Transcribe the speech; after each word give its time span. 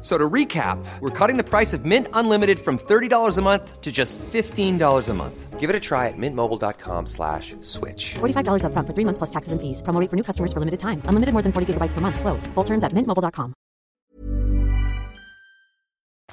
So 0.00 0.16
to 0.16 0.30
recap, 0.30 0.78
we're 1.00 1.10
cutting 1.10 1.38
the 1.38 1.42
price 1.42 1.72
of 1.72 1.84
Mint 1.84 2.06
Unlimited 2.12 2.60
from 2.60 2.78
$30 2.78 3.36
a 3.36 3.42
month 3.42 3.80
to 3.80 3.90
just 3.90 4.16
$15 4.18 5.08
a 5.08 5.14
month. 5.14 5.58
Give 5.58 5.70
it 5.70 5.74
a 5.74 5.80
try 5.80 6.06
at 6.06 6.14
mintmobile.com 6.16 7.06
slash 7.06 7.56
switch. 7.62 8.14
$45 8.20 8.62
up 8.64 8.72
front 8.72 8.86
for 8.86 8.94
three 8.94 9.04
months 9.04 9.18
plus 9.18 9.30
taxes 9.30 9.50
and 9.52 9.60
fees. 9.60 9.82
Promo 9.82 9.98
rate 10.00 10.08
for 10.08 10.14
new 10.14 10.22
customers 10.22 10.52
for 10.52 10.60
limited 10.60 10.78
time. 10.78 11.02
Unlimited 11.06 11.32
more 11.32 11.42
than 11.42 11.50
40 11.50 11.74
gigabytes 11.74 11.94
per 11.94 12.00
month. 12.00 12.20
Slows. 12.20 12.46
Full 12.54 12.64
terms 12.64 12.84
at 12.84 12.92
mintmobile.com. 12.92 13.52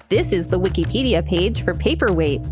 This 0.10 0.32
is 0.32 0.48
the 0.50 0.60
Wikipedia 0.60 1.26
page 1.26 1.64
for 1.64 1.74
Paperweight. 1.74 2.46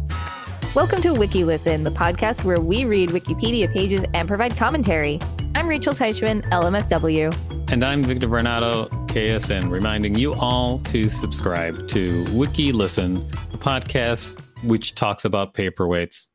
Welcome 0.74 1.04
to 1.04 1.10
WikiListen, 1.10 1.84
the 1.84 1.92
podcast 1.92 2.44
where 2.44 2.60
we 2.60 2.86
read 2.86 3.10
Wikipedia 3.10 3.72
pages 3.72 4.04
and 4.16 4.28
provide 4.28 4.58
commentary. 4.58 5.20
I'm 5.54 5.68
Rachel 5.68 5.94
Teichman, 5.94 6.42
LMSW. 6.50 7.72
And 7.72 7.84
I'm 7.84 8.02
Victor 8.02 8.28
Varnado, 8.28 8.90
KSN, 9.14 9.70
reminding 9.70 10.16
you 10.16 10.34
all 10.34 10.80
to 10.80 11.08
subscribe 11.08 11.88
to 11.90 12.26
Wiki 12.34 12.72
Listen, 12.72 13.14
the 13.52 13.60
podcast 13.60 14.42
which 14.64 14.96
talks 14.96 15.24
about 15.24 15.54
paperweights. 15.54 16.30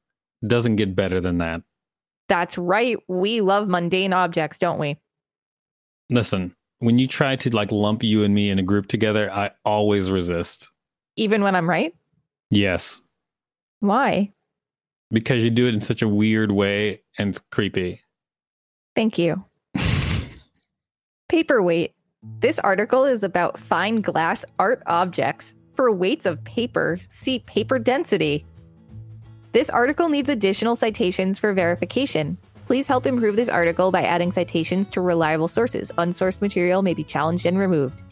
Doesn't 0.46 0.76
get 0.76 0.94
better 0.94 1.20
than 1.20 1.38
that. 1.38 1.62
That's 2.28 2.56
right. 2.56 2.96
We 3.08 3.40
love 3.40 3.68
mundane 3.68 4.12
objects, 4.12 4.60
don't 4.60 4.78
we? 4.78 4.96
Listen, 6.08 6.54
when 6.78 7.00
you 7.00 7.08
try 7.08 7.34
to 7.34 7.50
like 7.50 7.72
lump 7.72 8.04
you 8.04 8.22
and 8.22 8.32
me 8.32 8.48
in 8.48 8.60
a 8.60 8.62
group 8.62 8.86
together, 8.86 9.28
I 9.28 9.50
always 9.64 10.08
resist. 10.08 10.70
Even 11.16 11.42
when 11.42 11.56
I'm 11.56 11.68
right? 11.68 11.92
Yes. 12.48 13.02
Why? 13.80 14.32
Because 15.10 15.42
you 15.42 15.50
do 15.50 15.66
it 15.66 15.74
in 15.74 15.80
such 15.80 16.00
a 16.00 16.08
weird 16.08 16.52
way 16.52 17.02
and 17.18 17.30
it's 17.30 17.40
creepy. 17.50 18.02
Thank 18.94 19.18
you. 19.18 19.44
Paperweight. 21.28 21.94
This 22.40 22.58
article 22.60 23.04
is 23.04 23.24
about 23.24 23.58
fine 23.58 23.96
glass 23.96 24.44
art 24.58 24.82
objects. 24.86 25.56
For 25.74 25.92
weights 25.92 26.26
of 26.26 26.42
paper, 26.44 26.98
see 27.08 27.40
paper 27.40 27.78
density. 27.78 28.44
This 29.52 29.70
article 29.70 30.08
needs 30.08 30.28
additional 30.28 30.76
citations 30.76 31.38
for 31.38 31.52
verification. 31.52 32.38
Please 32.66 32.86
help 32.86 33.06
improve 33.06 33.36
this 33.36 33.48
article 33.48 33.90
by 33.90 34.02
adding 34.02 34.30
citations 34.30 34.90
to 34.90 35.00
reliable 35.00 35.48
sources. 35.48 35.90
Unsourced 35.98 36.40
material 36.40 36.82
may 36.82 36.94
be 36.94 37.02
challenged 37.02 37.46
and 37.46 37.58
removed. 37.58 38.02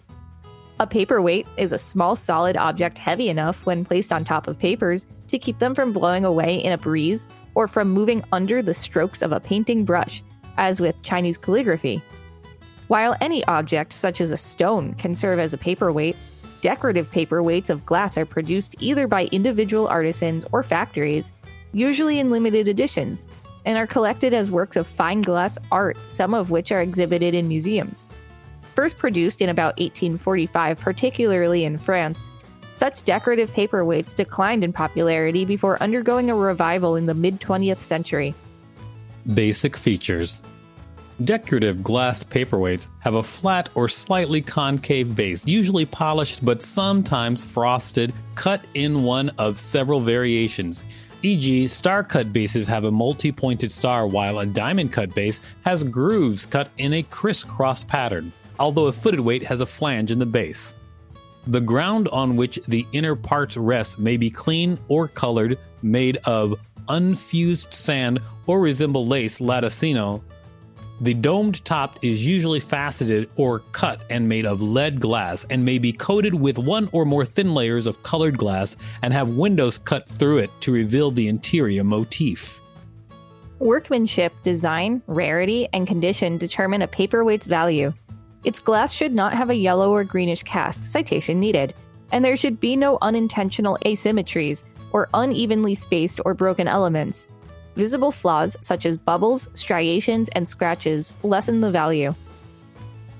A 0.78 0.87
paperweight 0.87 1.47
is 1.56 1.72
a 1.72 1.78
small 1.78 2.16
solid 2.16 2.56
object 2.56 2.99
heavy 2.99 3.28
enough 3.31 3.65
when 3.65 3.84
placed 3.84 4.12
on 4.12 4.25
top 4.25 4.47
of 4.47 4.59
papers 4.59 5.06
to 5.28 5.38
keep 5.38 5.59
them 5.59 5.75
from 5.75 5.93
blowing 5.93 6.25
away 6.25 6.56
in 6.56 6.72
a 6.72 6.78
breeze 6.78 7.28
or 7.55 7.66
from 7.66 7.91
moving 7.91 8.22
under 8.32 8.60
the 8.60 8.75
strokes 8.75 9.22
of 9.22 9.32
a 9.32 9.41
painting 9.41 9.84
brush, 9.84 10.22
as 10.56 10.81
with 10.81 11.03
Chinese 11.03 11.38
calligraphy. 11.38 12.03
While 12.89 13.17
any 13.21 13.45
object, 13.47 13.93
such 13.93 14.21
as 14.21 14.31
a 14.31 14.37
stone, 14.37 14.95
can 14.95 15.15
serve 15.15 15.41
as 15.41 15.53
a 15.53 15.59
paperweight, 15.59 16.17
decorative 16.61 17.11
paperweights 17.11 17.69
of 17.69 17.85
glass 17.85 18.17
are 18.17 18.27
produced 18.27 18.77
either 18.79 19.09
by 19.09 19.25
individual 19.27 19.89
artisans 19.89 20.45
or 20.53 20.63
factories, 20.63 21.33
usually 21.73 22.21
in 22.21 22.31
limited 22.31 22.69
editions, 22.69 23.27
and 23.65 23.77
are 23.77 23.89
collected 23.89 24.33
as 24.33 24.53
works 24.53 24.77
of 24.77 24.87
fine 24.87 25.21
glass 25.21 25.59
art, 25.73 25.99
some 26.07 26.33
of 26.33 26.51
which 26.53 26.71
are 26.71 26.81
exhibited 26.81 27.35
in 27.35 27.49
museums. 27.49 28.07
First 28.77 28.99
produced 28.99 29.43
in 29.43 29.49
about 29.49 29.79
1845, 29.79 30.79
particularly 30.79 31.65
in 31.65 31.79
France, 31.79 32.31
such 32.73 33.03
decorative 33.03 33.51
paperweights 33.51 34.17
declined 34.17 34.63
in 34.63 34.73
popularity 34.73 35.45
before 35.45 35.83
undergoing 35.83 36.31
a 36.31 36.37
revival 36.37 36.95
in 36.95 37.07
the 37.07 37.15
mid 37.15 37.41
20th 37.41 37.81
century. 37.81 38.35
Basic 39.35 39.77
features 39.77 40.45
Decorative 41.25 41.82
glass 41.82 42.22
paperweights 42.22 42.88
have 42.99 43.15
a 43.15 43.22
flat 43.22 43.71
or 43.75 43.88
slightly 43.88 44.43
concave 44.43 45.16
base, 45.16 45.47
usually 45.47 45.87
polished 45.87 46.44
but 46.44 46.62
sometimes 46.62 47.43
frosted, 47.43 48.12
cut 48.34 48.60
in 48.75 49.03
one 49.03 49.31
of 49.38 49.59
several 49.59 50.00
variations. 50.00 50.84
E.g., 51.22 51.69
star 51.69 52.05
cut 52.05 52.34
bases 52.34 52.69
have 52.69 52.84
a 52.84 52.91
multi 52.91 53.32
pointed 53.32 53.72
star, 53.72 54.06
while 54.06 54.41
a 54.41 54.47
diamond 54.47 54.93
cut 54.93 55.15
base 55.15 55.41
has 55.65 55.82
grooves 55.82 56.44
cut 56.44 56.69
in 56.76 56.93
a 56.93 57.03
crisscross 57.05 57.82
pattern, 57.82 58.31
although 58.59 58.87
a 58.88 58.93
footed 58.93 59.21
weight 59.21 59.43
has 59.43 59.62
a 59.62 59.66
flange 59.66 60.10
in 60.10 60.19
the 60.19 60.26
base. 60.26 60.76
The 61.47 61.62
ground 61.62 62.09
on 62.09 62.37
which 62.37 62.60
the 62.69 62.87
inner 62.93 63.16
parts 63.16 63.56
rest 63.56 63.99
may 63.99 64.19
be 64.19 64.28
clean 64.28 64.78
or 64.88 65.09
colored, 65.09 65.59
made 65.81 66.19
of 66.26 66.60
unfused 66.88 67.72
sand 67.72 68.19
or 68.47 68.60
resemble 68.60 69.06
lace 69.06 69.41
latticino 69.41 70.22
the 71.01 71.15
domed 71.15 71.62
top 71.65 71.99
is 72.03 72.27
usually 72.27 72.61
faceted 72.61 73.29
or 73.37 73.59
cut 73.73 74.03
and 74.09 74.29
made 74.29 74.47
of 74.47 74.62
lead 74.62 74.99
glass 74.99 75.44
and 75.50 75.65
may 75.65 75.79
be 75.79 75.93
coated 75.93 76.35
with 76.35 76.59
one 76.59 76.88
or 76.93 77.05
more 77.05 77.25
thin 77.25 77.55
layers 77.55 77.87
of 77.87 78.03
colored 78.03 78.38
glass 78.38 78.76
and 79.03 79.12
have 79.12 79.37
windows 79.37 79.76
cut 79.76 80.09
through 80.09 80.38
it 80.38 80.50
to 80.61 80.73
reveal 80.73 81.11
the 81.11 81.29
interior 81.29 81.85
motif. 81.85 82.61
Workmanship, 83.59 84.32
design, 84.43 85.03
rarity, 85.06 85.69
and 85.73 85.87
condition 85.87 86.38
determine 86.38 86.82
a 86.82 86.88
paperweight's 86.88 87.47
value. 87.47 87.93
Its 88.44 88.61
glass 88.61 88.93
should 88.93 89.12
not 89.12 89.35
have 89.35 89.50
a 89.50 89.55
yellow 89.55 89.91
or 89.91 90.05
greenish 90.05 90.43
cast, 90.44 90.85
citation 90.85 91.41
needed, 91.41 91.75
and 92.12 92.25
there 92.25 92.37
should 92.37 92.61
be 92.61 92.76
no 92.76 92.97
unintentional 93.03 93.79
asymmetries 93.85 94.65
or 94.93 95.09
unevenly 95.12 95.75
spaced 95.75 96.20
or 96.25 96.32
broken 96.32 96.69
elements. 96.69 97.26
Visible 97.76 98.11
flaws 98.11 98.56
such 98.61 98.87
as 98.87 98.96
bubbles, 98.96 99.49
striations, 99.52 100.28
and 100.31 100.49
scratches 100.49 101.14
lessen 101.23 101.61
the 101.61 101.70
value. 101.70 102.14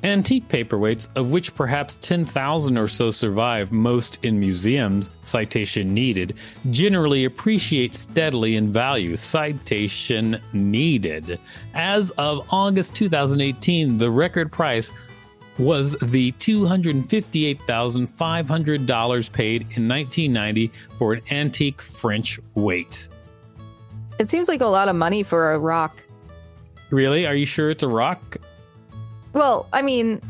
Antique 0.03 0.49
paperweights, 0.49 1.15
of 1.17 1.31
which 1.31 1.55
perhaps 1.55 1.97
10,000 1.97 2.79
or 2.79 2.87
so 2.87 3.11
survive, 3.11 3.73
most 3.73 4.25
in 4.25 4.39
museums, 4.39 5.11
citation 5.23 5.93
needed, 5.93 6.37
generally 6.71 7.25
appreciate 7.25 7.95
steadily 7.95 8.57
in 8.57 8.73
value, 8.73 9.17
citation 9.17 10.41
needed. 10.53 11.41
As 11.75 12.11
of 12.13 12.47
August 12.53 12.95
2018, 12.95 13.97
the 13.97 14.11
record 14.11 14.53
price 14.53 14.93
was 15.59 15.97
the 16.03 16.31
$258,500 16.33 19.33
paid 19.33 19.63
in 19.63 19.89
1990 19.89 20.71
for 20.99 21.15
an 21.15 21.23
antique 21.31 21.81
French 21.81 22.39
weight. 22.55 23.09
It 24.19 24.29
seems 24.29 24.49
like 24.49 24.61
a 24.61 24.67
lot 24.67 24.89
of 24.89 24.97
money 24.97 25.23
for 25.23 25.53
a 25.53 25.59
rock. 25.59 26.03
Really? 26.91 27.27
Are 27.27 27.35
you 27.35 27.47
sure 27.47 27.71
it's 27.71 27.83
a 27.83 27.89
rock? 27.89 28.37
Well, 29.33 29.69
I 29.73 29.83
mean, 29.83 30.21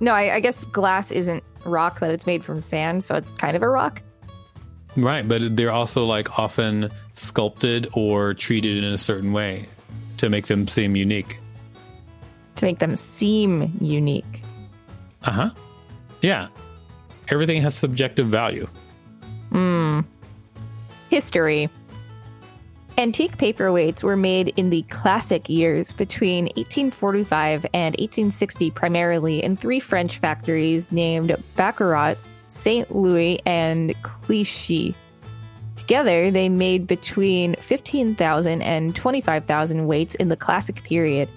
no, 0.00 0.12
I, 0.12 0.34
I 0.34 0.40
guess 0.40 0.64
glass 0.66 1.10
isn't 1.10 1.42
rock, 1.64 2.00
but 2.00 2.10
it's 2.10 2.26
made 2.26 2.44
from 2.44 2.60
sand, 2.60 3.02
so 3.04 3.16
it's 3.16 3.30
kind 3.32 3.56
of 3.56 3.62
a 3.62 3.68
rock. 3.68 4.02
Right, 4.96 5.26
but 5.26 5.56
they're 5.56 5.72
also 5.72 6.04
like 6.04 6.38
often 6.38 6.90
sculpted 7.12 7.88
or 7.92 8.34
treated 8.34 8.78
in 8.78 8.84
a 8.84 8.98
certain 8.98 9.32
way 9.32 9.66
to 10.18 10.28
make 10.28 10.46
them 10.46 10.66
seem 10.66 10.96
unique. 10.96 11.38
To 12.56 12.64
make 12.64 12.78
them 12.78 12.96
seem 12.96 13.76
unique. 13.80 14.42
Uh 15.22 15.30
huh. 15.30 15.50
Yeah. 16.22 16.48
Everything 17.28 17.60
has 17.62 17.74
subjective 17.74 18.26
value. 18.26 18.66
Hmm. 19.50 20.00
History. 21.10 21.68
Antique 22.98 23.36
paperweights 23.36 24.02
were 24.02 24.16
made 24.16 24.54
in 24.56 24.70
the 24.70 24.80
classic 24.84 25.50
years 25.50 25.92
between 25.92 26.44
1845 26.44 27.66
and 27.74 27.92
1860, 27.92 28.70
primarily 28.70 29.42
in 29.42 29.54
three 29.54 29.80
French 29.80 30.16
factories 30.16 30.90
named 30.90 31.36
Baccarat, 31.56 32.14
St. 32.46 32.90
Louis, 32.96 33.38
and 33.44 33.94
Clichy. 34.02 34.94
Together, 35.76 36.30
they 36.30 36.48
made 36.48 36.86
between 36.86 37.54
15,000 37.56 38.62
and 38.62 38.96
25,000 38.96 39.86
weights 39.86 40.14
in 40.14 40.28
the 40.28 40.36
classic 40.36 40.82
period. 40.82 41.28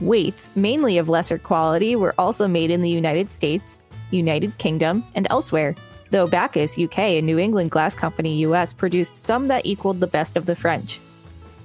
Weights, 0.00 0.50
mainly 0.56 0.98
of 0.98 1.08
lesser 1.08 1.38
quality, 1.38 1.94
were 1.94 2.14
also 2.18 2.48
made 2.48 2.72
in 2.72 2.82
the 2.82 2.90
United 2.90 3.30
States, 3.30 3.78
United 4.10 4.58
Kingdom, 4.58 5.04
and 5.14 5.28
elsewhere 5.30 5.76
though 6.10 6.26
Bacchus 6.26 6.78
UK 6.78 6.98
and 6.98 7.26
New 7.26 7.38
England 7.38 7.70
Glass 7.70 7.94
Company 7.94 8.38
US 8.38 8.72
produced 8.72 9.16
some 9.16 9.48
that 9.48 9.66
equaled 9.66 10.00
the 10.00 10.06
best 10.06 10.36
of 10.36 10.46
the 10.46 10.56
French. 10.56 11.00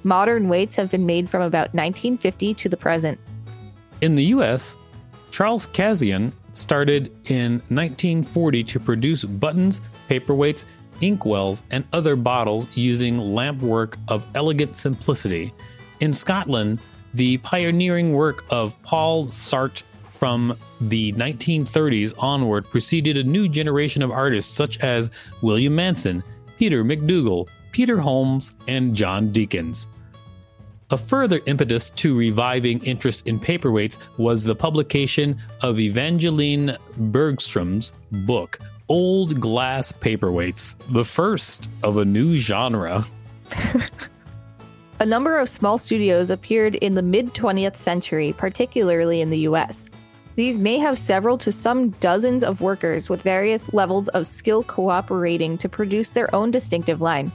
Modern 0.04 0.50
weights 0.50 0.76
have 0.76 0.92
been 0.92 1.06
made 1.06 1.30
from 1.30 1.42
about 1.42 1.74
1950 1.74 2.54
to 2.56 2.70
the 2.70 2.78
present. 2.78 3.20
In 4.02 4.16
the 4.16 4.26
US, 4.26 4.78
Charles 5.32 5.68
Kaziun 5.68 6.32
started 6.54 7.12
in 7.30 7.54
1940 7.70 8.64
to 8.66 8.80
produce 8.80 9.24
buttons, 9.24 9.80
paperweights, 10.10 10.66
inkwells, 11.02 11.64
and 11.72 11.86
other 11.94 12.16
bottles 12.16 12.68
using 12.78 13.18
lampwork 13.18 13.98
of 14.10 14.26
elegant 14.36 14.76
simplicity. 14.76 15.54
In 16.00 16.14
Scotland, 16.14 16.80
the 17.14 17.38
pioneering 17.38 18.14
work 18.14 18.44
of 18.50 18.82
Paul 18.84 19.28
Ysart 19.28 19.84
from 20.24 20.58
the 20.80 21.12
1930s 21.12 22.14
onward 22.18 22.64
preceded 22.64 23.18
a 23.18 23.24
new 23.26 23.50
generation 23.50 24.02
of 24.02 24.10
artists 24.10 24.54
such 24.54 24.78
as 24.78 25.10
William 25.42 25.76
Manson, 25.76 26.24
Peter 26.58 26.82
McDougall, 26.86 27.50
Peter 27.74 28.00
Holmes, 28.00 28.56
and 28.70 28.96
John 28.96 29.34
Deacons. 29.34 29.90
A 30.92 30.98
further 30.98 31.42
impetus 31.46 31.90
to 31.90 32.18
reviving 32.18 32.82
interest 32.86 33.28
in 33.28 33.38
paperweights 33.38 33.98
was 34.18 34.46
the 34.46 34.56
publication 34.56 35.38
of 35.62 35.82
Evangeline 35.82 36.78
Bergstrom's 36.98 37.92
book, 38.26 38.60
Old 38.88 39.42
Glass 39.42 39.92
Paperweights, 39.92 40.78
the 40.94 41.04
first 41.04 41.70
of 41.84 41.98
a 41.98 42.06
new 42.06 42.38
genre. 42.38 43.04
a 45.02 45.06
number 45.06 45.38
of 45.38 45.50
small 45.50 45.78
studios 45.78 46.30
appeared 46.30 46.76
in 46.76 46.96
the 46.96 47.02
mid 47.02 47.34
20th 47.34 47.76
century, 47.76 48.34
particularly 48.38 49.20
in 49.20 49.30
the 49.30 49.40
US. 49.40 49.86
These 50.36 50.58
may 50.58 50.80
have 50.80 50.98
several 50.98 51.38
to 51.40 51.52
some 51.52 51.90
dozens 51.92 52.44
of 52.44 52.62
workers 52.62 53.08
with 53.08 53.22
various 53.22 53.72
levels 53.72 54.08
of 54.10 54.26
skill 54.26 54.64
cooperating 54.64 55.58
to 55.60 55.70
produce 55.70 56.10
their 56.10 56.34
own 56.34 56.50
distinctive 56.50 57.02
line. 57.02 57.32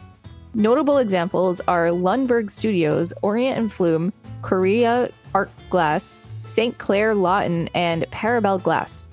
Notable 0.55 0.99
examples 0.99 1.61
are 1.69 1.89
Lundberg 1.89 2.51
Studios, 2.51 3.13
Orient 3.23 3.59
and 3.59 3.73
Flume, 3.73 4.13
Correia 4.43 5.11
Art 5.33 5.51
Glass, 5.71 6.19
St. 6.43 6.77
Clair 6.79 7.15
Lotton, 7.15 7.69
and 7.75 8.05
Parabelle 8.11 8.61
Glass. 8.61 9.05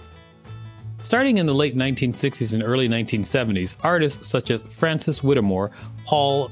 Starting 1.03 1.37
in 1.37 1.45
the 1.45 1.53
late 1.53 1.75
1960s 1.75 2.55
and 2.55 2.63
early 2.63 2.89
1970s, 2.89 3.75
artists 3.83 4.27
such 4.27 4.49
as 4.49 4.63
Francis 4.63 5.23
Whittemore, 5.23 5.69
Paul 6.05 6.49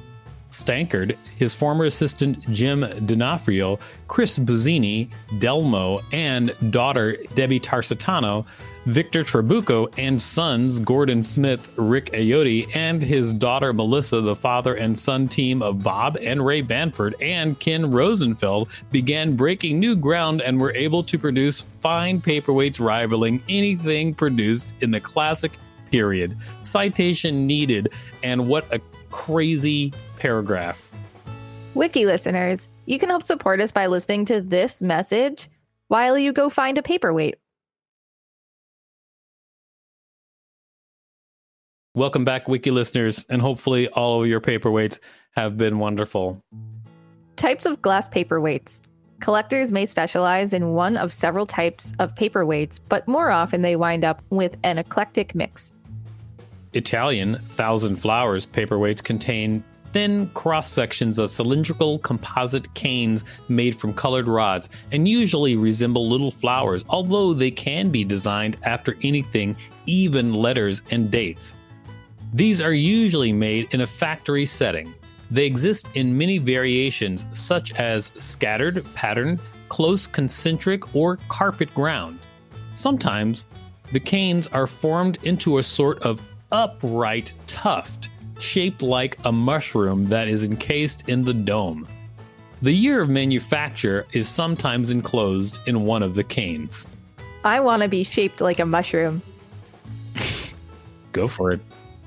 Stankard, 0.54 1.18
his 1.38 1.54
former 1.54 1.86
assistant 1.86 2.40
Jim 2.52 2.82
D'Onofrio, 3.06 3.80
Chris 4.08 4.38
Buzzini, 4.38 5.10
Delmo, 5.40 6.02
and 6.14 6.56
daughter 6.72 7.18
Debbie 7.36 7.60
Tarsitano, 7.60 8.46
Victor 8.86 9.24
Trabucco, 9.24 9.92
and 9.98 10.22
sons 10.22 10.80
Gordon 10.80 11.24
Smith, 11.24 11.70
Rick 11.78 12.12
Ayotte, 12.12 12.76
and 12.76 13.02
his 13.02 13.34
daughter 13.34 13.74
Melissa, 13.74 14.22
the 14.22 14.36
father 14.36 14.76
and 14.76 14.98
son 14.98 15.28
team 15.28 15.64
of 15.64 15.84
Bob 15.84 16.18
and 16.22 16.46
Ray 16.46 16.62
Banford, 16.62 17.14
and 17.22 17.60
Ken 17.60 17.90
Rosenfeld 17.90 18.70
began 18.92 19.36
breaking 19.36 19.80
new 19.80 19.96
ground 19.96 20.42
and 20.42 20.60
were 20.60 20.74
able 20.76 21.04
to 21.04 21.18
produce 21.18 21.62
fine 21.62 22.22
paperweights 22.22 22.80
rivaling 22.80 23.42
anything 23.50 24.14
produced 24.14 24.76
in 24.84 24.92
the 24.92 25.00
classic 25.00 25.54
period. 25.92 26.36
Citation 26.64 27.48
needed, 27.48 27.90
and 28.22 28.48
what 28.48 28.72
a 28.74 28.82
crazy 29.12 29.94
paragraph. 30.24 30.90
Wiki 31.74 32.06
listeners, 32.06 32.70
you 32.86 32.98
can 32.98 33.10
help 33.10 33.26
support 33.26 33.60
us 33.60 33.74
by 33.74 33.88
listening 33.88 34.24
to 34.24 34.40
this 34.40 34.82
message 34.82 35.50
while 35.90 36.18
you 36.18 36.32
go 36.32 36.50
find 36.50 36.78
a 36.78 36.82
paperweight. 36.82 37.36
Welcome 41.94 42.24
back, 42.24 42.48
Wiki 42.48 42.72
listeners, 42.72 43.26
and 43.30 43.42
hopefully 43.42 43.90
all 43.90 44.22
of 44.22 44.30
your 44.30 44.40
paperweights 44.40 44.98
have 45.36 45.58
been 45.58 45.78
wonderful. 45.78 46.42
Types 47.36 47.66
of 47.66 47.82
glass 47.82 48.08
paperweights. 48.08 48.80
Collectors 49.20 49.74
may 49.74 49.86
specialize 49.86 50.54
in 50.54 50.72
one 50.72 50.96
of 50.96 51.12
several 51.12 51.46
types 51.46 51.92
of 52.00 52.16
paperweights, 52.16 52.80
but 52.88 53.06
more 53.10 53.30
often 53.30 53.62
they 53.62 53.76
wind 53.76 54.06
up 54.06 54.22
with 54.30 54.56
an 54.64 54.78
eclectic 54.78 55.36
mix. 55.36 55.74
Italian 56.72 57.40
Thousand 57.50 57.98
Flowers 57.98 58.46
paperweights 58.46 59.04
contain 59.04 59.66
thin 59.94 60.28
cross 60.34 60.70
sections 60.72 61.20
of 61.20 61.32
cylindrical 61.32 62.00
composite 62.00 62.74
canes 62.74 63.24
made 63.48 63.76
from 63.76 63.94
colored 63.94 64.28
rods 64.28 64.68
and 64.92 65.08
usually 65.08 65.56
resemble 65.56 66.10
little 66.10 66.32
flowers, 66.32 66.84
although 66.90 67.34
they 67.34 67.52
can 67.52 67.90
be 67.90 68.04
designed 68.04 68.58
after 68.64 68.98
anything, 69.04 69.56
even 69.86 70.34
letters 70.34 70.82
and 70.92 71.12
dates. 71.12 71.56
These 72.34 72.62
are 72.62 72.74
usually 72.74 73.32
made 73.32 73.74
in 73.74 73.82
a 73.82 73.88
factory 73.88 74.46
setting. 74.46 74.94
They 75.30 75.46
exist 75.46 75.96
in 75.96 76.18
many 76.18 76.40
variations, 76.40 77.26
such 77.32 77.74
as 77.76 78.12
scattered, 78.18 78.84
patterned, 78.96 79.40
close 79.70 80.08
concentric, 80.08 80.96
or 80.96 81.18
carpet 81.30 81.74
ground. 81.76 82.20
Sometimes 82.74 83.46
the 83.92 84.00
canes 84.00 84.48
are 84.48 84.68
formed 84.68 85.20
into 85.24 85.60
a 85.60 85.64
sort 85.64 86.00
of 86.02 86.20
upright 86.52 87.34
tuft 87.46 88.10
shaped 88.40 88.82
like 88.82 89.18
a 89.26 89.32
mushroom 89.32 90.08
that 90.10 90.28
is 90.28 90.44
encased 90.44 91.10
in 91.10 91.24
the 91.24 91.34
dome. 91.34 91.88
The 92.62 92.72
year 92.74 93.02
of 93.02 93.10
manufacture 93.10 94.06
is 94.14 94.30
sometimes 94.30 94.92
enclosed 94.92 95.60
in 95.68 95.86
one 95.86 96.04
of 96.04 96.16
the 96.16 96.24
canes. 96.24 96.88
I 97.44 97.60
want 97.60 97.84
to 97.84 97.90
be 97.90 98.04
shaped 98.04 98.40
like 98.40 98.60
a 98.60 98.66
mushroom. 98.66 99.22
Go 101.12 101.28
for 101.28 101.52
it. 101.52 101.60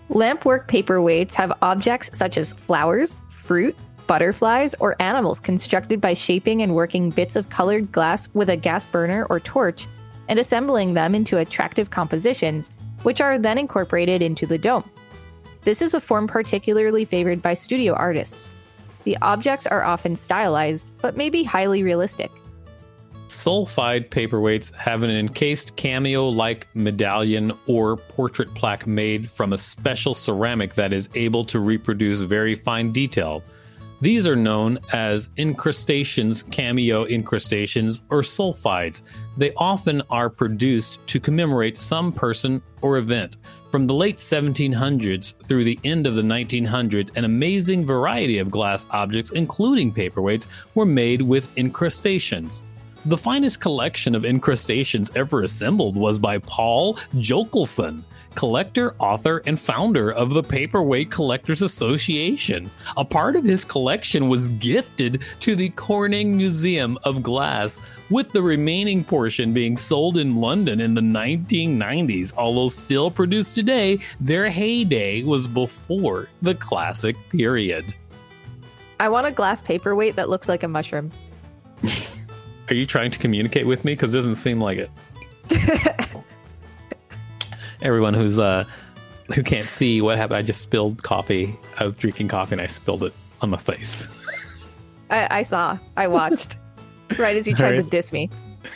Lampwork 0.09 0.66
paperweights 0.68 1.35
have 1.35 1.52
objects 1.62 2.16
such 2.16 2.38
as 2.38 2.52
flowers, 2.52 3.16
fruit, 3.28 3.76
butterflies, 4.06 4.75
or 4.78 4.97
animals 5.00 5.40
constructed 5.40 6.00
by 6.00 6.14
shaping 6.14 6.62
and 6.62 6.75
working 6.75 7.11
bits 7.11 7.37
of 7.37 7.49
colored 7.49 7.90
glass 7.92 8.28
with 8.35 8.49
a 8.49 8.56
gas 8.56 8.87
burner 8.87 9.26
or 9.28 9.40
torch 9.40 9.87
and 10.28 10.38
assembling 10.38 10.95
them 10.95 11.14
into 11.14 11.38
attractive 11.38 11.90
compositions 11.90 12.71
which 13.02 13.21
are 13.21 13.38
then 13.38 13.59
incorporated 13.59 14.23
into 14.23 14.47
the 14.47 14.59
dome. 14.59 14.88
This 15.66 15.82
is 15.82 15.94
a 15.94 16.00
form 16.00 16.28
particularly 16.28 17.04
favored 17.04 17.42
by 17.42 17.54
studio 17.54 17.92
artists. 17.92 18.52
The 19.02 19.18
objects 19.20 19.66
are 19.66 19.82
often 19.82 20.14
stylized, 20.14 20.92
but 21.02 21.16
may 21.16 21.28
be 21.28 21.42
highly 21.42 21.82
realistic. 21.82 22.30
Sulfide 23.26 24.08
paperweights 24.08 24.73
have 24.76 25.02
an 25.02 25.11
encased 25.11 25.75
cameo 25.75 26.28
like 26.28 26.68
medallion 26.76 27.52
or 27.66 27.96
portrait 27.96 28.54
plaque 28.54 28.87
made 28.87 29.28
from 29.28 29.52
a 29.52 29.58
special 29.58 30.14
ceramic 30.14 30.75
that 30.75 30.92
is 30.92 31.11
able 31.16 31.44
to 31.46 31.58
reproduce 31.58 32.20
very 32.20 32.54
fine 32.54 32.92
detail. 32.92 33.42
These 34.00 34.26
are 34.26 34.36
known 34.36 34.78
as 34.92 35.30
incrustations, 35.38 36.42
cameo 36.42 37.06
incrustations, 37.06 38.02
or 38.10 38.20
sulfides. 38.20 39.00
They 39.38 39.52
often 39.56 40.02
are 40.10 40.28
produced 40.28 41.06
to 41.06 41.18
commemorate 41.18 41.78
some 41.78 42.12
person 42.12 42.62
or 42.82 42.98
event. 42.98 43.38
From 43.70 43.86
the 43.86 43.94
late 43.94 44.18
1700s 44.18 45.42
through 45.46 45.64
the 45.64 45.78
end 45.82 46.06
of 46.06 46.14
the 46.14 46.22
1900s, 46.22 47.16
an 47.16 47.24
amazing 47.24 47.86
variety 47.86 48.38
of 48.38 48.50
glass 48.50 48.86
objects, 48.90 49.32
including 49.32 49.92
paperweights, 49.92 50.46
were 50.74 50.86
made 50.86 51.22
with 51.22 51.48
incrustations. 51.56 52.64
The 53.06 53.16
finest 53.16 53.60
collection 53.60 54.14
of 54.14 54.24
incrustations 54.24 55.10
ever 55.14 55.42
assembled 55.42 55.96
was 55.96 56.18
by 56.18 56.38
Paul 56.38 56.96
Jokelson 57.14 58.02
collector, 58.37 58.95
author, 58.99 59.43
and 59.47 59.59
founder 59.59 60.12
of 60.12 60.31
the 60.31 60.43
Paperweight 60.43 61.11
Collectors 61.11 61.62
Association. 61.62 62.71
A 62.97 63.05
part 63.05 63.35
of 63.35 63.45
his 63.45 63.64
collection 63.64 64.28
was 64.28 64.50
gifted 64.50 65.23
to 65.40 65.57
the 65.57 65.71
Corning 65.71 66.37
Museum 66.37 66.97
of 67.05 67.23
Glass, 67.23 67.81
with 68.11 68.31
the 68.31 68.43
remaining 68.43 69.02
portion 69.02 69.52
being 69.52 69.76
sold 69.76 70.16
in 70.19 70.37
London 70.37 70.81
in 70.81 70.95
the 70.95 71.00
1990s. 71.00 72.33
Although 72.37 72.69
still 72.69 73.11
produced 73.11 73.55
today, 73.57 73.99
their 74.21 74.49
heyday 74.49 75.25
was 75.25 75.49
before 75.49 76.28
the 76.43 76.55
classic 76.55 77.16
period. 77.31 77.97
I 79.00 79.09
want 79.09 79.26
a 79.26 79.33
glass 79.33 79.61
paperweight 79.61 80.16
that 80.16 80.28
looks 80.28 80.49
like 80.49 80.62
a 80.62 80.69
mushroom. 80.69 81.11
Are 82.69 82.75
you 82.75 82.87
trying 82.87 83.11
to 83.11 83.19
communicate 83.19 83.66
with 83.66 83.85
me? 83.85 83.93
Because 83.93 84.14
it 84.14 84.19
doesn't 84.19 84.37
seem 84.37 84.61
like 84.61 84.78
it. 84.78 84.90
everyone 87.83 88.14
who's 88.14 88.38
uh 88.38 88.64
who 89.35 89.42
can't 89.42 89.68
see 89.68 90.00
what 90.00 90.16
happened. 90.16 90.37
I 90.38 90.42
just 90.42 90.61
spilled 90.61 91.02
coffee. 91.02 91.54
I 91.78 91.85
was 91.85 91.95
drinking 91.95 92.28
coffee 92.28 92.54
and 92.54 92.61
I 92.62 92.66
spilled 92.66 93.02
it 93.04 93.12
on 93.40 93.50
my 93.50 93.56
face. 93.56 94.06
I, 95.11 95.38
I 95.38 95.42
saw. 95.42 95.78
I 95.97 96.06
watched. 96.09 96.56
right 97.18 97.37
as 97.37 97.47
you 97.49 97.54
tried 97.54 97.73
Right. 97.73 97.85
to 97.85 97.90
diss 97.90 98.12
me. 98.12 98.30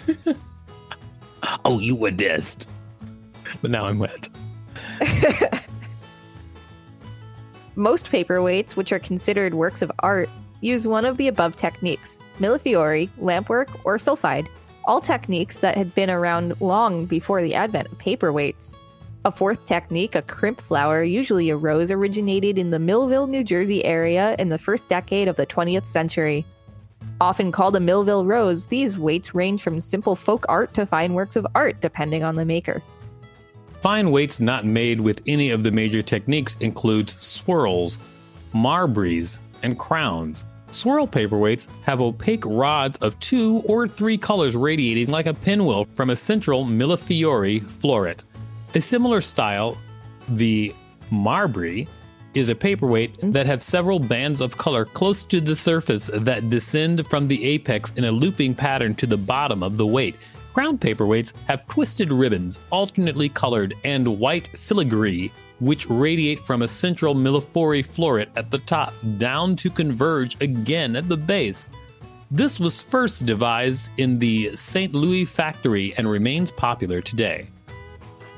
oh, 1.64 1.78
you 1.80 1.95
were 1.97 2.11
dissed. 2.11 2.66
But 3.62 3.71
now 3.71 3.87
I'm 3.87 3.99
wet. 3.99 4.28
Most 7.76 8.07
paperweights, 8.11 8.76
which 8.76 8.92
are 8.92 8.99
considered 8.99 9.54
works 9.54 9.83
of 9.83 9.90
art, 10.00 10.28
use 10.61 10.87
one 10.87 11.04
of 11.04 11.16
the 11.16 11.28
above 11.28 11.57
techniques 11.57 12.19
millefiori, 12.38 13.09
lampwork, 13.21 13.69
or 13.85 13.97
sulfide, 13.97 14.47
all 14.85 15.00
techniques 15.00 15.59
that 15.61 15.76
had 15.76 15.95
been 15.95 16.11
around 16.11 16.59
long 16.61 17.07
before 17.07 17.42
the 17.42 17.54
advent 17.54 17.90
of 17.90 17.99
paperweights. 17.99 18.75
A 19.26 19.30
fourth 19.30 19.66
technique, 19.66 20.14
a 20.14 20.22
crimp 20.22 20.62
flower, 20.62 21.04
usually 21.04 21.50
a 21.50 21.56
rose, 21.56 21.90
originated 21.90 22.56
in 22.56 22.70
the 22.70 22.78
Millville, 22.78 23.26
New 23.26 23.44
Jersey 23.44 23.84
area 23.84 24.34
in 24.38 24.48
the 24.48 24.56
first 24.56 24.88
decade 24.88 25.28
of 25.28 25.36
the 25.36 25.46
20th 25.46 25.86
century. 25.86 26.42
Often 27.20 27.52
called 27.52 27.76
a 27.76 27.80
Millville 27.80 28.24
rose, 28.24 28.64
these 28.64 28.98
weights 28.98 29.34
range 29.34 29.62
from 29.62 29.78
simple 29.82 30.16
folk 30.16 30.46
art 30.48 30.72
to 30.72 30.86
fine 30.86 31.12
works 31.12 31.36
of 31.36 31.46
art, 31.54 31.82
depending 31.82 32.24
on 32.24 32.34
the 32.34 32.46
maker. 32.46 32.82
Fine 33.82 34.10
weights 34.10 34.40
not 34.40 34.64
made 34.64 35.02
with 35.02 35.20
any 35.26 35.50
of 35.50 35.64
the 35.64 35.70
major 35.70 36.00
techniques 36.00 36.56
includes 36.60 37.20
swirls, 37.20 37.98
marbries, 38.54 39.40
and 39.62 39.78
crowns. 39.78 40.46
Swirl 40.70 41.06
paperweights 41.06 41.68
have 41.82 42.00
opaque 42.00 42.46
rods 42.46 42.96
of 42.98 43.18
two 43.20 43.62
or 43.66 43.86
three 43.86 44.16
colors 44.16 44.56
radiating 44.56 45.08
like 45.08 45.26
a 45.26 45.34
pinwheel 45.34 45.84
from 45.92 46.08
a 46.08 46.16
central 46.16 46.64
millefiori 46.64 47.60
floret. 47.60 48.24
A 48.72 48.80
similar 48.80 49.20
style, 49.20 49.76
the 50.28 50.72
marbrie, 51.10 51.88
is 52.34 52.48
a 52.48 52.54
paperweight 52.54 53.18
that 53.32 53.46
have 53.46 53.60
several 53.60 53.98
bands 53.98 54.40
of 54.40 54.56
color 54.56 54.84
close 54.84 55.24
to 55.24 55.40
the 55.40 55.56
surface 55.56 56.08
that 56.14 56.50
descend 56.50 57.04
from 57.08 57.26
the 57.26 57.44
apex 57.44 57.92
in 57.94 58.04
a 58.04 58.12
looping 58.12 58.54
pattern 58.54 58.94
to 58.94 59.08
the 59.08 59.18
bottom 59.18 59.64
of 59.64 59.76
the 59.76 59.86
weight. 59.86 60.14
Crown 60.54 60.78
paperweights 60.78 61.32
have 61.48 61.66
twisted 61.66 62.12
ribbons, 62.12 62.60
alternately 62.70 63.28
colored, 63.28 63.74
and 63.82 64.20
white 64.20 64.56
filigree, 64.56 65.32
which 65.58 65.90
radiate 65.90 66.38
from 66.38 66.62
a 66.62 66.68
central 66.68 67.14
millefiori 67.14 67.84
floret 67.84 68.28
at 68.36 68.52
the 68.52 68.58
top 68.58 68.94
down 69.18 69.56
to 69.56 69.68
converge 69.68 70.40
again 70.40 70.94
at 70.94 71.08
the 71.08 71.16
base. 71.16 71.68
This 72.30 72.60
was 72.60 72.80
first 72.80 73.26
devised 73.26 73.90
in 73.96 74.20
the 74.20 74.54
St. 74.54 74.94
Louis 74.94 75.24
factory 75.24 75.92
and 75.98 76.08
remains 76.08 76.52
popular 76.52 77.00
today. 77.00 77.48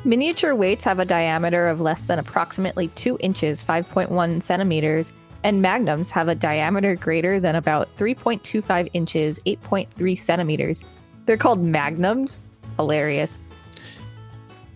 Miniature 0.05 0.57
weights 0.57 0.85
have 0.85 0.99
a 0.99 1.05
diameter 1.05 1.69
of 1.69 1.81
less 1.81 2.07
than 2.07 2.19
approximately 2.19 2.89
2 2.89 3.19
inches, 3.21 3.65
5.1 3.65 4.43
centimeters, 4.43 5.13
and 5.45 5.63
magnums 5.63 6.11
have 6.11 6.27
a 6.27 6.35
diameter 6.35 6.97
greater 6.97 7.39
than 7.39 7.55
about 7.55 7.95
3.25 7.97 8.91
inches, 8.95 9.39
8.3 9.47 10.19
centimeters. 10.19 10.83
They're 11.25 11.37
called 11.37 11.63
magnums. 11.63 12.49
Hilarious. 12.79 13.39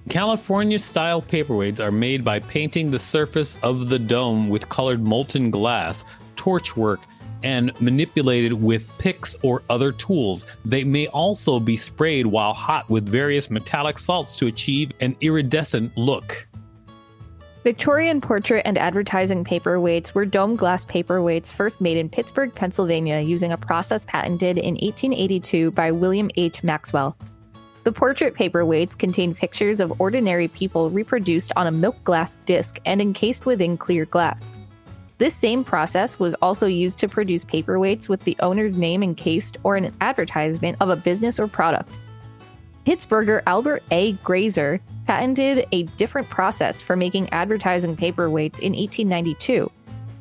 California 0.09 0.79
style 0.79 1.21
paperweights 1.21 1.81
are 1.81 1.91
made 1.91 2.25
by 2.25 2.39
painting 2.39 2.93
the 2.93 2.99
surface 3.01 3.59
of 3.65 3.89
the 3.89 3.99
dome 3.99 4.49
with 4.49 4.69
colored 4.69 5.03
molten 5.03 5.51
glass, 5.51 6.05
torchwork, 6.37 7.01
and 7.43 7.79
manipulated 7.81 8.53
with 8.53 8.87
picks 8.99 9.37
or 9.43 9.63
other 9.71 9.93
tools. 9.93 10.47
They 10.65 10.85
may 10.85 11.07
also 11.09 11.61
be 11.61 11.77
sprayed 11.77 12.27
while 12.27 12.55
hot 12.55 12.89
with 12.89 13.09
various 13.09 13.51
metallic 13.51 13.99
salts 13.99 14.37
to 14.37 14.47
achieve 14.47 14.93
an 15.01 15.17
iridescent 15.21 15.97
look. 15.97 16.47
Victorian 17.67 18.21
portrait 18.21 18.63
and 18.65 18.79
advertising 18.79 19.43
paperweights 19.43 20.15
were 20.15 20.25
dome 20.25 20.55
glass 20.55 20.85
paperweights 20.85 21.53
first 21.53 21.81
made 21.81 21.97
in 21.97 22.09
Pittsburgh, 22.09 22.55
Pennsylvania, 22.55 23.19
using 23.19 23.51
a 23.51 23.57
process 23.57 24.05
patented 24.05 24.57
in 24.57 24.75
1882 24.75 25.73
by 25.73 25.91
William 25.91 26.31
H. 26.37 26.63
Maxwell. 26.63 27.17
The 27.83 27.91
portrait 27.91 28.35
paperweights 28.35 28.97
contained 28.97 29.37
pictures 29.37 29.81
of 29.81 30.01
ordinary 30.01 30.47
people 30.47 30.91
reproduced 30.91 31.53
on 31.57 31.67
a 31.67 31.73
milk 31.73 32.03
glass 32.05 32.37
disc 32.47 32.79
and 32.85 33.01
encased 33.01 33.47
within 33.47 33.77
clear 33.77 34.05
glass. 34.05 34.53
This 35.19 35.35
same 35.35 35.65
process 35.65 36.19
was 36.19 36.35
also 36.43 36.67
used 36.67 36.99
to 36.99 37.09
produce 37.09 37.45
paperweights 37.45 38.09
with 38.09 38.23
the 38.25 38.37
owner's 38.41 38.75
name 38.75 39.03
encased 39.03 39.57
or 39.63 39.77
an 39.77 39.95
advertisement 40.01 40.77
of 40.81 40.91
a 40.91 40.97
business 40.97 41.41
or 41.41 41.49
product. 41.49 41.91
Pittsburgher 42.85 43.43
Albert 43.47 43.83
A. 43.91 44.13
Graeser 44.15 44.79
patented 45.07 45.67
a 45.73 45.85
different 45.85 46.29
process 46.29 46.83
for 46.83 46.97
making 46.97 47.33
advertising 47.33 47.97
paperweights 47.97 48.61
in 48.61 48.75
1892. 48.75 49.71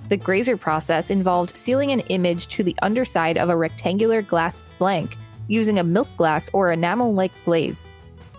The 0.08 0.18
Graeser 0.18 0.60
process 0.60 1.10
involved 1.10 1.58
sealing 1.58 1.92
an 1.92 2.00
image 2.02 2.48
to 2.50 2.64
the 2.64 2.76
underside 2.82 3.38
of 3.38 3.50
a 3.50 3.58
rectangular 3.58 4.22
glass 4.22 4.60
blank 4.80 5.18
using 5.48 5.78
a 5.78 5.84
milk 5.84 6.08
glass 6.16 6.50
or 6.54 6.72
enamel 6.72 7.14
like 7.14 7.32
glaze. 7.44 7.86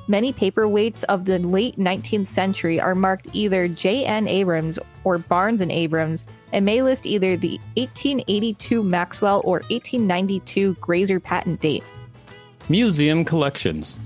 Many 0.08 0.32
paperweights 0.32 1.02
of 1.04 1.24
the 1.24 1.40
late 1.40 1.78
19th 1.78 2.28
century 2.28 2.80
are 2.80 2.94
marked 2.94 3.26
either 3.32 3.66
J.N. 3.66 4.28
Abrams 4.28 4.78
or 5.02 5.18
Barnes 5.18 5.60
and 5.60 5.72
Abrams 5.72 6.24
and 6.52 6.64
may 6.64 6.80
list 6.80 7.06
either 7.06 7.36
the 7.36 7.58
1882 7.76 8.84
Maxwell 8.84 9.42
or 9.44 9.58
1892 9.68 10.74
Graeser 10.76 11.20
patent 11.20 11.60
date. 11.60 11.82
Museum 12.68 13.24
collections. 13.24 13.98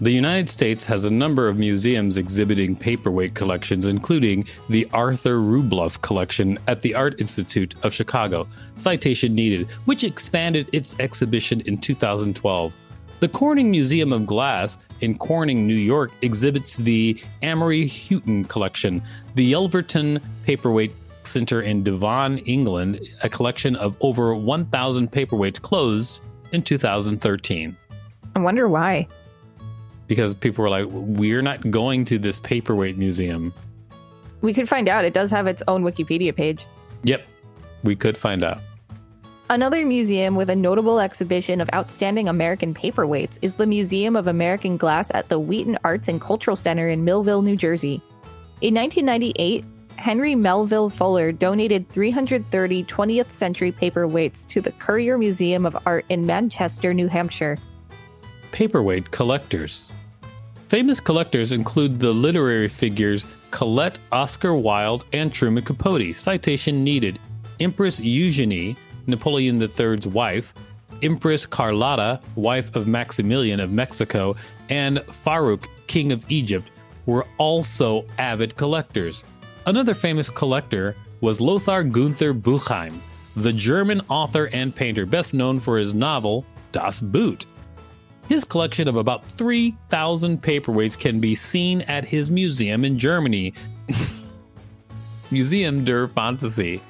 The 0.00 0.10
United 0.10 0.50
States 0.50 0.84
has 0.86 1.04
a 1.04 1.10
number 1.10 1.48
of 1.48 1.58
museums 1.58 2.16
exhibiting 2.16 2.74
paperweight 2.74 3.34
collections, 3.34 3.86
including 3.86 4.44
the 4.68 4.88
Arthur 4.92 5.36
Rubloff 5.36 6.00
Collection 6.00 6.58
at 6.66 6.82
the 6.82 6.94
Art 6.94 7.20
Institute 7.20 7.74
of 7.84 7.92
Chicago, 7.94 8.48
citation 8.76 9.34
needed, 9.34 9.70
which 9.84 10.02
expanded 10.02 10.68
its 10.72 10.96
exhibition 10.98 11.60
in 11.62 11.76
2012. 11.76 12.76
The 13.22 13.28
Corning 13.28 13.70
Museum 13.70 14.12
of 14.12 14.26
Glass 14.26 14.78
in 15.00 15.16
Corning, 15.16 15.64
New 15.64 15.76
York, 15.76 16.10
exhibits 16.22 16.76
the 16.76 17.22
Amory 17.42 17.86
Houghton 17.86 18.46
Collection, 18.46 19.00
the 19.36 19.52
Yelverton 19.52 20.20
Paperweight 20.42 20.92
Center 21.22 21.62
in 21.62 21.84
Devon, 21.84 22.38
England, 22.38 23.00
a 23.22 23.28
collection 23.28 23.76
of 23.76 23.96
over 24.00 24.34
1,000 24.34 25.12
paperweights 25.12 25.62
closed 25.62 26.20
in 26.50 26.62
2013 26.62 27.76
I 28.34 28.38
wonder 28.40 28.68
why. 28.68 29.06
because 30.08 30.34
people 30.34 30.64
were 30.64 30.68
like, 30.68 30.86
"We're 30.90 31.42
not 31.42 31.70
going 31.70 32.04
to 32.06 32.18
this 32.18 32.40
paperweight 32.40 32.98
museum." 32.98 33.54
We 34.40 34.52
could 34.52 34.68
find 34.68 34.88
out. 34.88 35.04
It 35.04 35.14
does 35.14 35.30
have 35.30 35.46
its 35.46 35.62
own 35.68 35.84
Wikipedia 35.84 36.34
page. 36.34 36.66
Yep, 37.04 37.24
we 37.84 37.94
could 37.94 38.18
find 38.18 38.42
out. 38.42 38.58
Another 39.52 39.84
museum 39.84 40.34
with 40.34 40.48
a 40.48 40.56
notable 40.56 40.98
exhibition 40.98 41.60
of 41.60 41.68
outstanding 41.74 42.26
American 42.26 42.72
paperweights 42.72 43.38
is 43.42 43.52
the 43.52 43.66
Museum 43.66 44.16
of 44.16 44.26
American 44.26 44.78
Glass 44.78 45.10
at 45.12 45.28
the 45.28 45.38
Wheaton 45.38 45.76
Arts 45.84 46.08
and 46.08 46.18
Cultural 46.18 46.56
Center 46.56 46.88
in 46.88 47.04
Millville, 47.04 47.42
New 47.42 47.54
Jersey. 47.54 48.00
In 48.62 48.74
1998, 48.74 49.62
Henry 49.96 50.34
Melville 50.34 50.88
Fuller 50.88 51.32
donated 51.32 51.86
330 51.90 52.84
20th 52.84 53.30
century 53.32 53.70
paperweights 53.70 54.46
to 54.46 54.62
the 54.62 54.72
Currier 54.72 55.18
Museum 55.18 55.66
of 55.66 55.76
Art 55.84 56.06
in 56.08 56.24
Manchester, 56.24 56.94
New 56.94 57.08
Hampshire. 57.08 57.58
Paperweight 58.52 59.10
collectors. 59.10 59.92
Famous 60.68 60.98
collectors 60.98 61.52
include 61.52 62.00
the 62.00 62.10
literary 62.10 62.68
figures 62.68 63.26
Colette, 63.50 63.98
Oscar 64.12 64.54
Wilde, 64.54 65.04
and 65.12 65.30
Truman 65.30 65.62
Capote. 65.62 66.16
Citation 66.16 66.82
needed. 66.82 67.18
Empress 67.60 68.00
Eugenie, 68.00 68.78
Napoleon 69.06 69.60
III's 69.60 70.06
wife, 70.06 70.54
Empress 71.02 71.46
Carlotta, 71.46 72.20
wife 72.36 72.74
of 72.76 72.86
Maximilian 72.86 73.60
of 73.60 73.72
Mexico, 73.72 74.36
and 74.68 74.98
Farouk, 74.98 75.66
king 75.86 76.12
of 76.12 76.24
Egypt, 76.28 76.70
were 77.06 77.26
also 77.38 78.04
avid 78.18 78.56
collectors. 78.56 79.24
Another 79.66 79.94
famous 79.94 80.28
collector 80.28 80.94
was 81.20 81.40
Lothar 81.40 81.82
Gunther 81.82 82.34
Buchheim, 82.34 82.94
the 83.36 83.52
German 83.52 84.00
author 84.08 84.48
and 84.52 84.74
painter 84.74 85.06
best 85.06 85.34
known 85.34 85.58
for 85.58 85.78
his 85.78 85.94
novel 85.94 86.44
Das 86.72 87.00
Boot. 87.00 87.46
His 88.28 88.44
collection 88.44 88.88
of 88.88 88.96
about 88.96 89.24
3,000 89.24 90.40
paperweights 90.40 90.98
can 90.98 91.20
be 91.20 91.34
seen 91.34 91.82
at 91.82 92.04
his 92.04 92.30
museum 92.30 92.84
in 92.84 92.98
Germany, 92.98 93.52
Museum 95.30 95.84
der 95.84 96.08
Phantasie, 96.08 96.80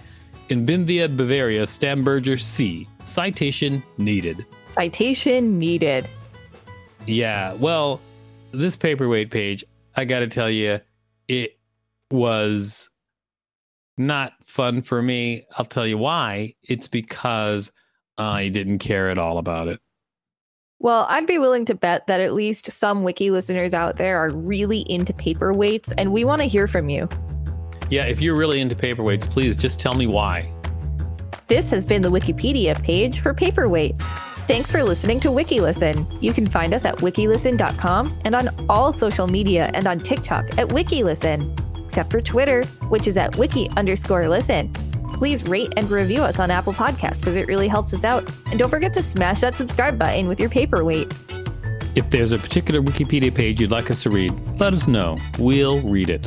in 0.49 0.67
Bimvia, 0.67 1.15
Bavaria, 1.15 1.65
Starnberger 1.65 2.41
See. 2.41 2.89
Citation 3.05 3.83
needed. 3.99 4.45
Citation 4.71 5.59
needed. 5.59 6.09
Yeah, 7.07 7.55
well, 7.55 8.01
this 8.53 8.77
paperweight 8.77 9.31
page, 9.31 9.65
I 9.97 10.05
gotta 10.05 10.29
tell 10.29 10.51
you, 10.51 10.81
it 11.29 11.59
was 12.11 12.91
not 13.97 14.33
fun 14.43 14.83
for 14.83 15.03
me. 15.03 15.45
I'll 15.57 15.65
tell 15.65 15.87
you 15.87 15.99
why. 15.99 16.55
It's 16.63 16.89
because 16.89 17.73
I 18.19 18.49
didn't 18.49 18.79
care 18.79 19.11
at 19.11 19.19
all 19.19 19.39
about 19.39 19.69
it. 19.69 19.81
Well, 20.79 21.07
I'd 21.09 21.27
be 21.27 21.39
willing 21.39 21.65
to 21.67 21.75
bet 21.75 22.09
that 22.09 22.21
at 22.21 22.33
least 22.35 22.71
some 22.73 23.05
wiki 23.05 23.31
listeners 23.31 23.73
out 23.73 23.97
there 23.97 24.19
are 24.19 24.31
really 24.31 24.81
into 24.81 25.13
paperweights, 25.13 25.93
and 25.97 26.13
we 26.13 26.25
want 26.25 26.41
to 26.43 26.49
hear 26.49 26.67
from 26.67 26.89
you. 26.89 27.09
Yeah, 27.93 28.07
if 28.07 28.23
you're 28.23 28.37
really 28.37 28.63
into 28.63 28.75
paperweights, 28.75 29.29
please 29.29 29.55
just 29.55 29.79
tell 29.79 29.93
me 29.93 30.07
why. 30.07 30.51
This 31.47 31.71
has 31.73 31.85
been 31.85 32.01
the 32.01 32.11
Wikipedia 32.11 32.83
page 32.83 33.21
for 33.21 33.35
Paperweight. 33.35 34.01
Thanks 34.49 34.71
for 34.71 34.83
listening 34.83 35.21
to 35.21 35.29
WikiListen. 35.29 36.23
You 36.23 36.33
can 36.33 36.47
find 36.47 36.73
us 36.73 36.87
at 36.87 36.97
wikilisten.com 37.01 38.21
and 38.25 38.35
on 38.35 38.49
all 38.71 38.93
social 38.93 39.27
media 39.27 39.71
and 39.75 39.87
on 39.87 39.99
TikTok 39.99 40.47
at 40.57 40.69
WikiListen, 40.69 41.85
except 41.85 42.11
for 42.11 42.23
Twitter, 42.23 42.65
which 42.89 43.07
is 43.07 43.19
at 43.19 43.37
wiki 43.37 43.69
underscore 43.77 44.27
listen. 44.27 44.73
Please 45.13 45.47
rate 45.47 45.75
and 45.77 45.91
review 45.91 46.23
us 46.23 46.39
on 46.39 46.51
Apple 46.51 46.73
Podcasts 46.73 47.21
because 47.21 47.37
it 47.37 47.47
really 47.47 47.69
helps 47.69 47.93
us 47.93 48.05
out. 48.05 48.25
And 48.47 48.59
don't 48.59 48.71
forget 48.71 48.95
to 48.95 49.03
smash 49.03 49.43
that 49.43 49.59
subscribe 49.59 49.99
button 49.99 50.29
with 50.29 50.41
your 50.41 50.49
paperweight. 50.49 51.13
If 51.95 52.09
there's 52.09 52.33
a 52.33 52.39
particular 52.39 52.81
Wikipedia 52.81 53.35
page 53.35 53.61
you'd 53.61 53.71
like 53.71 53.91
us 53.91 54.03
to 54.05 54.09
read, 54.09 54.33
let 54.59 54.73
us 54.73 54.89
know. 54.89 55.19
We'll 55.39 55.83
read 55.83 56.09
it. 56.09 56.27